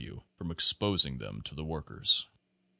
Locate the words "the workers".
1.53-2.25